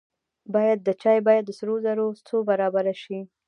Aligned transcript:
باید 0.53 0.79
د 0.83 0.89
چای 1.01 1.17
بیه 1.27 1.41
د 1.45 1.49
سرو 1.57 1.75
زرو 1.85 2.07
څو 2.27 2.37
برابره 2.49 2.93
شي. 3.03 3.19